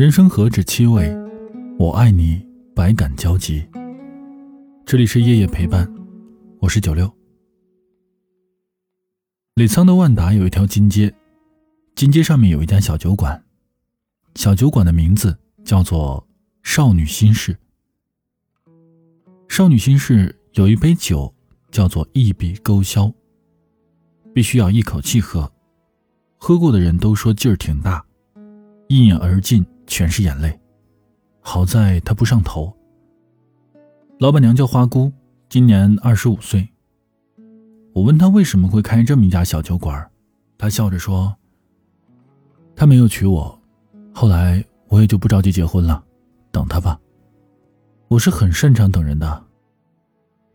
[0.00, 1.14] 人生何止七味，
[1.78, 2.42] 我爱你
[2.74, 3.62] 百感交集。
[4.86, 5.86] 这里是夜夜陪伴，
[6.58, 7.14] 我是九六。
[9.56, 11.14] 李沧的万达有一条金街，
[11.94, 13.44] 金街上面有一家小酒馆，
[14.36, 16.26] 小酒馆的名字叫做
[16.64, 17.54] “少女心事”。
[19.48, 21.30] 少女心事有一杯酒，
[21.70, 23.12] 叫做一笔勾销。
[24.32, 25.52] 必须要一口气喝，
[26.38, 28.02] 喝过的人都说劲儿挺大，
[28.88, 30.58] 一饮而尽，全是眼泪。
[31.40, 32.72] 好在他不上头。
[34.20, 35.12] 老板娘叫花姑，
[35.48, 36.66] 今年二十五岁。
[37.92, 40.08] 我问她为什么会开这么一家小酒馆，
[40.56, 41.34] 她笑着说
[42.76, 43.60] ：“他没有娶我，
[44.14, 46.02] 后来我也就不着急结婚了，
[46.52, 46.98] 等他吧。
[48.06, 49.44] 我是很擅长等人的。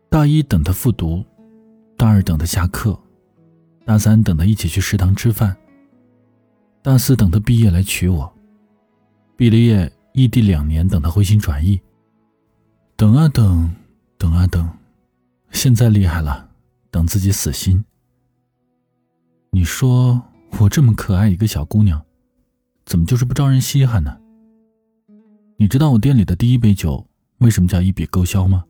[0.09, 1.25] 大一等他复读，
[1.97, 2.97] 大二等他下课。”
[3.83, 5.55] 大三等他一起去食堂吃饭。
[6.81, 8.34] 大四等他毕业来娶我。
[9.38, 11.80] 毕了业异地两年等他回心转意。
[12.95, 13.73] 等啊等，
[14.17, 14.69] 等啊等，
[15.52, 16.50] 现在厉害了，
[16.89, 17.83] 等自己死心。
[19.52, 20.22] 你说
[20.59, 22.03] 我这么可爱一个小姑娘，
[22.86, 24.17] 怎么就是不招人稀罕呢？
[25.58, 27.06] 你知道我店里的第一杯酒
[27.39, 28.63] 为什么叫一笔勾销吗？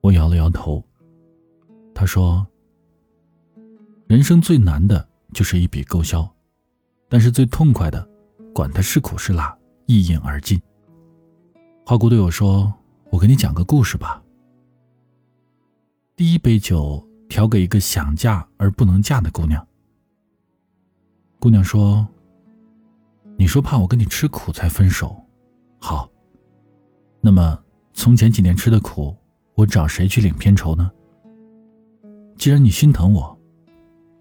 [0.00, 0.84] 我摇了摇头。
[1.94, 2.46] 他说。
[4.08, 6.32] 人生最难的就是一笔勾销，
[7.08, 8.08] 但是最痛快的，
[8.56, 9.54] 管他是苦是辣，
[9.84, 10.58] 一饮而尽。
[11.84, 12.72] 花姑对我说
[13.12, 14.22] ：“我给你讲个故事吧。
[16.16, 19.62] 第一杯酒调给一个想嫁而不能嫁的姑娘。
[21.38, 22.08] 姑娘说
[23.36, 25.14] ：‘你说怕我跟你吃苦才分手，
[25.78, 26.08] 好。
[27.20, 27.62] 那么
[27.92, 29.14] 从前几年吃的苦，
[29.54, 30.90] 我找谁去领片酬呢？
[32.38, 33.38] 既然你心疼我。’”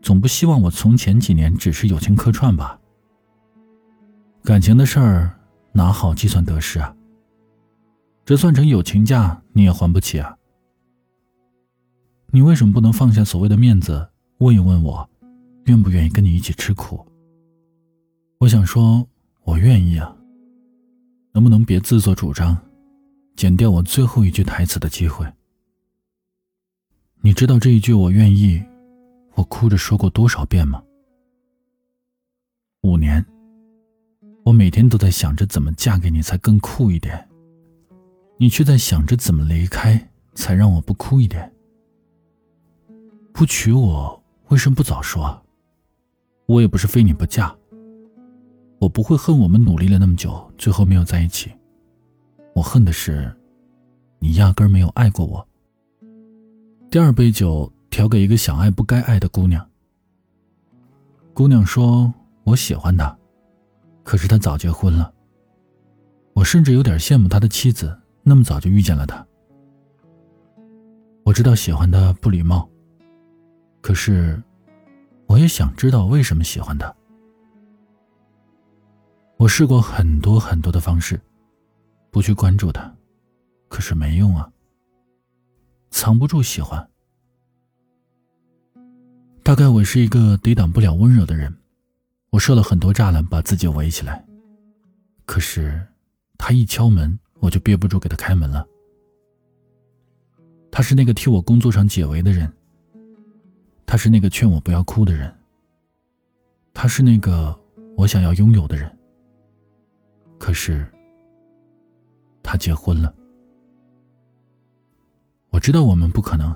[0.03, 2.77] 总不希望我从前几年只是友情客串吧？
[4.45, 5.35] 感情的事儿
[5.73, 6.95] 哪好计算得失啊？
[8.23, 10.37] 这算成友情价你也还不起啊？
[12.27, 14.07] 你为什么不能放下所谓的面子，
[14.37, 15.09] 问一问我，
[15.65, 17.03] 愿不愿意跟你一起吃苦？
[18.37, 19.07] 我想说，
[19.45, 20.15] 我愿意啊。
[21.33, 22.55] 能不能别自作主张，
[23.35, 25.25] 剪掉我最后一句台词的机会？
[27.21, 28.63] 你知道这一句我愿意。
[29.33, 30.81] 我哭着说过多少遍吗？
[32.83, 33.25] 五年，
[34.45, 37.27] 我每天都在想着怎么嫁给你才更酷一点，
[38.37, 41.51] 你却在想着怎么离开才让我不哭一点。
[43.33, 45.41] 不娶我，为什么不早说？
[46.45, 47.53] 我也不是非你不嫁。
[48.79, 51.51] 我不会恨我们努力了那么久，最后没有在一起。
[52.53, 53.35] 我恨的是，
[54.19, 55.45] 你压根没有爱过我。
[56.89, 57.69] 第二杯酒。
[57.91, 59.65] 调给一个想爱不该爱的姑娘。
[61.33, 62.13] 姑娘说
[62.43, 63.17] ：“我喜欢他，
[64.05, 65.11] 可是他早结婚了。
[66.33, 69.25] 我甚至有点羡慕他的妻子那么早就遇见了他。
[71.23, 72.69] 我知道喜欢他不礼貌，
[73.81, 74.41] 可是
[75.25, 76.93] 我也想知道为什么喜欢他。
[79.37, 81.19] 我试过很多很多的方式，
[82.11, 82.93] 不去关注他，
[83.67, 84.49] 可是没用啊，
[85.89, 86.87] 藏不住喜欢。”
[89.41, 91.55] 大概我是一个抵挡不了温柔的人，
[92.35, 94.25] 我设了很多栅栏把自己围起来。
[95.25, 95.81] 可是，
[96.37, 98.67] 他一敲门，我就憋不住给他开门了。
[100.69, 102.51] 他是那个替我工作上解围的人，
[103.85, 105.33] 他是那个劝我不要哭的人，
[106.73, 107.57] 他是那个
[107.95, 108.91] 我想要拥有的人。
[110.37, 110.85] 可是，
[112.43, 113.15] 他结婚了。
[115.51, 116.53] 我知道我们不可能，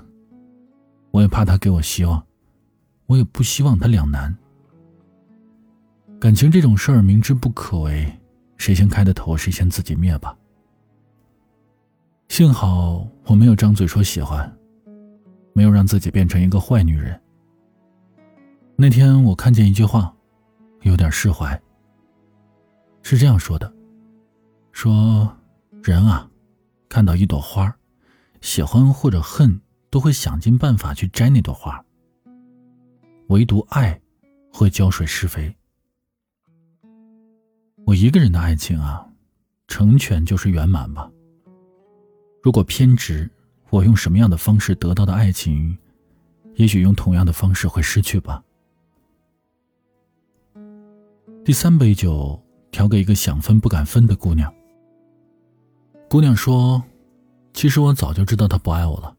[1.10, 2.22] 我也怕他给我希望。
[3.06, 4.36] 我也不希望他两难。
[6.20, 8.06] 感情这种事儿，明知不可为，
[8.58, 10.36] 谁先开的头，谁先自己灭吧。
[12.28, 14.54] 幸好我没有张嘴说喜欢，
[15.54, 17.18] 没有让自己变成一个坏女人。
[18.76, 20.14] 那天我看见一句话，
[20.82, 21.58] 有点释怀。
[23.00, 23.72] 是这样说的：
[24.72, 25.34] 说
[25.82, 26.28] 人啊，
[26.86, 27.74] 看到一朵花，
[28.42, 29.58] 喜欢或者恨，
[29.88, 31.82] 都会想尽办法去摘那朵花。
[33.28, 33.98] 唯独爱，
[34.52, 35.56] 会浇水施肥。
[37.90, 39.04] 我一个人的爱情啊，
[39.66, 41.10] 成全就是圆满吧。
[42.40, 43.28] 如果偏执，
[43.68, 45.76] 我用什么样的方式得到的爱情，
[46.54, 48.40] 也许用同样的方式会失去吧。
[51.44, 52.40] 第三杯酒
[52.70, 54.54] 调给一个想分不敢分的姑娘。
[56.08, 56.80] 姑娘说
[57.52, 59.16] ：“其实我早就知道他不爱我了，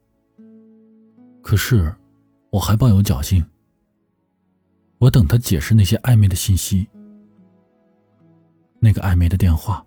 [1.41, 1.93] 可是
[2.51, 3.45] 我还抱有侥幸。”
[4.97, 6.87] 我等他解释那些暧昧的信息。
[8.83, 9.85] 那个暧昧的电话，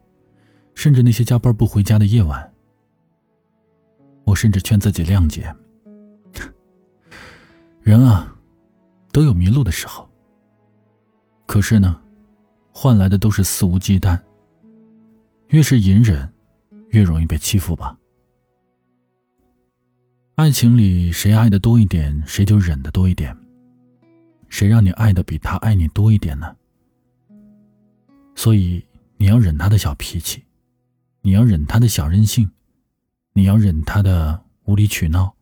[0.74, 2.54] 甚至那些加班不回家的夜晚。
[4.24, 5.52] 我甚至劝自己谅解。
[7.82, 8.34] 人啊，
[9.12, 10.08] 都有迷路的时候。
[11.44, 12.00] 可是呢，
[12.72, 14.18] 换来的都是肆无忌惮。
[15.48, 16.32] 越是隐忍，
[16.90, 17.98] 越容易被欺负吧。
[20.36, 23.36] 爱情里，谁爱的多一点，谁就忍的多一点。
[24.48, 26.56] 谁让你爱的比他爱你多一点呢？
[28.34, 28.84] 所以
[29.16, 30.44] 你要忍他的小脾气，
[31.22, 32.50] 你要忍他的小任性，
[33.32, 35.34] 你要忍他的无理取闹。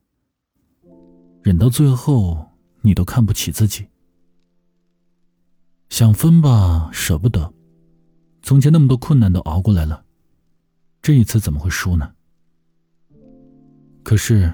[1.43, 2.51] 忍到最后，
[2.83, 3.87] 你都看不起自己。
[5.89, 7.53] 想分吧，舍不得。
[8.43, 10.05] 从前那么多困难都熬过来了，
[11.01, 12.13] 这一次怎么会输呢？
[14.03, 14.53] 可是，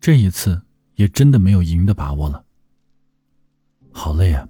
[0.00, 0.60] 这一次
[0.94, 2.44] 也真的没有赢的把握了。
[3.92, 4.46] 好累啊！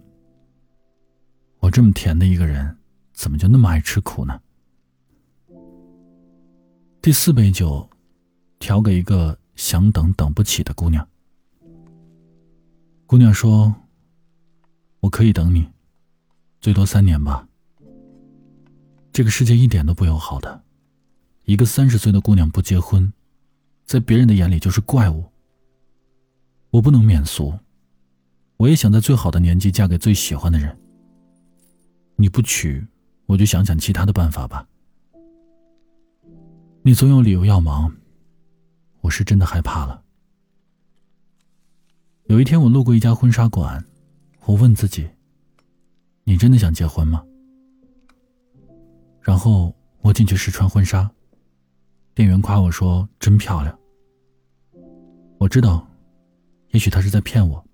[1.59, 2.77] 我这么甜的一个人，
[3.17, 4.39] 怎么就那么爱吃苦呢？
[7.01, 7.89] 第四杯酒，
[8.59, 11.09] 调给一个想等等不起的姑娘。
[13.07, 13.75] 姑娘说
[15.01, 15.67] ：“我可以等你，
[16.61, 17.49] 最多三年吧。”
[19.11, 20.63] 这个世界一点都不友好的，
[21.45, 23.11] 一个三十岁的姑娘不结婚，
[23.87, 25.25] 在别人的眼里就是怪物。
[26.71, 27.59] 我不能免俗。
[28.59, 30.79] 我也想在最好的年纪嫁给最喜欢的人。
[32.17, 32.87] 你不娶，
[33.27, 34.67] 我就想想其他的办法吧。
[36.83, 37.93] 你总有理由要忙，
[39.01, 40.03] 我是真的害怕了。
[42.27, 43.85] 有一天，我路过一家婚纱馆，
[44.45, 45.09] 我问自己
[46.25, 47.25] ：“你真的想结婚吗？”
[49.21, 51.11] 然后我进去试穿婚纱，
[52.15, 53.77] 店员夸我说：“真漂亮。”
[55.39, 55.87] 我知道，
[56.71, 57.65] 也许他是在骗我。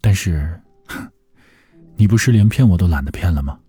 [0.00, 0.58] 但是，
[1.96, 3.60] 你不是连骗我都懒得骗了吗？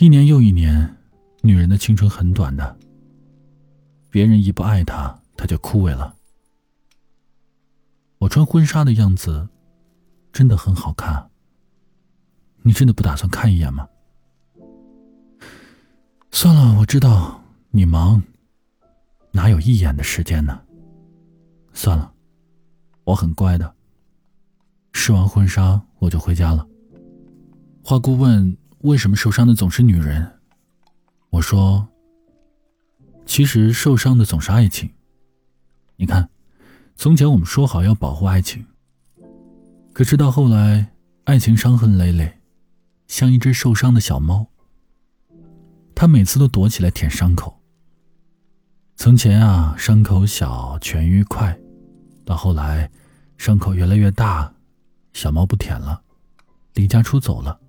[0.00, 0.96] 一年又一年，
[1.42, 2.78] 女人的青春很短的。
[4.10, 6.14] 别人一不爱她，她就枯萎了。
[8.18, 9.48] 我穿婚纱的样子，
[10.32, 11.28] 真的很好看。
[12.62, 13.88] 你真的不打算看一眼吗？
[16.30, 18.22] 算了，我知道你忙，
[19.32, 20.60] 哪有一眼的时间呢？
[21.72, 22.12] 算了，
[23.02, 23.74] 我很乖的。
[24.92, 26.64] 试完婚纱，我就回家了。
[27.82, 30.38] 花姑问：“为什么受伤的总是女人？”
[31.30, 31.88] 我说
[33.26, 34.90] ：“其实受伤的总是爱情。
[35.96, 36.30] 你看，
[36.96, 38.64] 从前我们说好要保护爱情，
[39.92, 40.92] 可是到后来，
[41.24, 42.38] 爱情伤痕累累，
[43.06, 44.46] 像一只受伤的小猫。
[45.94, 47.60] 它每次都躲起来舔伤口。
[48.96, 51.58] 从前啊，伤口小，痊愈快，
[52.24, 52.90] 到后来，
[53.36, 54.54] 伤口越来越大。”
[55.12, 56.00] 小猫不舔了，
[56.74, 57.60] 离家出走了。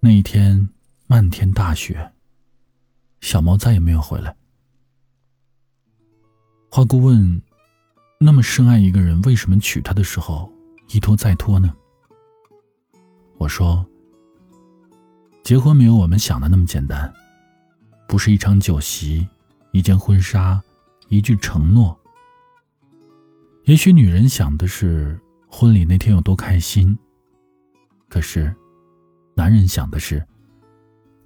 [0.00, 0.68] 那一天，
[1.06, 2.12] 漫天大雪，
[3.20, 4.36] 小猫再也没有回来。
[6.70, 7.42] 花姑问
[8.20, 10.52] ：“那么深爱一个人，为什么娶她的时候
[10.88, 11.74] 一拖再拖呢？”
[13.38, 13.84] 我说
[15.42, 17.12] ：“结婚没有我们想的那么简单，
[18.06, 19.26] 不是一场酒席，
[19.72, 20.62] 一件婚纱，
[21.08, 21.98] 一句承诺。
[23.64, 25.18] 也许女人想的是。”
[25.50, 26.96] 婚礼那天有多开心？
[28.06, 28.54] 可是，
[29.38, 30.26] 男人想的是，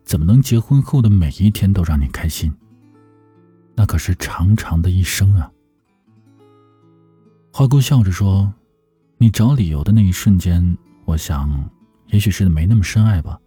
[0.05, 2.53] 怎么能结婚后的每一天都让你开心？
[3.75, 5.51] 那可是长长的一生啊！
[7.51, 8.53] 花姑笑着说
[9.17, 10.77] ：“你找理由的那一瞬间，
[11.07, 11.67] 我想，
[12.09, 13.41] 也许是没那么深爱吧。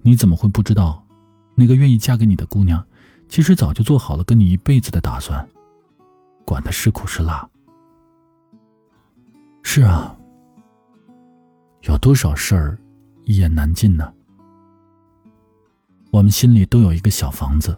[0.00, 1.04] 你怎么会不知道，
[1.54, 2.82] 那个愿意嫁给你的姑娘，
[3.28, 5.46] 其实早就做好了跟你一辈子的打算，
[6.46, 7.46] 管他是苦是辣。”
[9.62, 10.16] 是啊，
[11.82, 12.78] 有多少事儿
[13.26, 14.12] 一言难尽呢？
[16.12, 17.76] 我们心里都有一个小房子，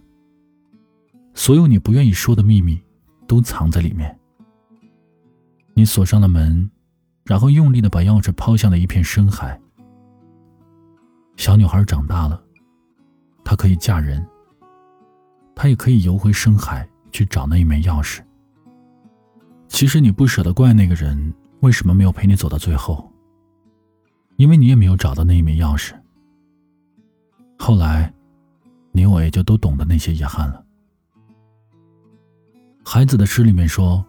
[1.32, 2.78] 所有你不愿意说的秘密
[3.26, 4.16] 都藏在里面。
[5.72, 6.70] 你锁上了门，
[7.24, 9.58] 然后用力的把钥匙抛向了一片深海。
[11.36, 12.42] 小女孩长大了，
[13.42, 14.24] 她可以嫁人，
[15.54, 18.20] 她也可以游回深海去找那一枚钥匙。
[19.66, 21.34] 其实你不舍得怪那个人。
[21.60, 23.10] 为什么没有陪你走到最后？
[24.38, 25.92] 因为你也没有找到那一枚钥匙。
[27.58, 28.14] 后来，
[28.92, 30.64] 你我也就都懂得那些遗憾了。
[32.84, 34.04] 孩子的诗里面说：“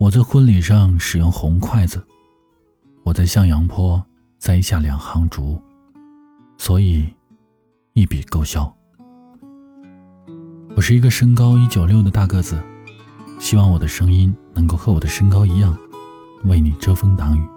[0.00, 2.02] 我在婚礼上使用红筷子，
[3.04, 4.02] 我在向阳坡
[4.38, 5.60] 栽下两行竹，
[6.56, 7.06] 所以
[7.92, 8.74] 一笔勾销。”
[10.74, 12.58] 我是一个身高一九六的大个子，
[13.38, 15.76] 希望我的声音能够和我的身高一样。
[16.44, 17.53] 为你遮风挡雨。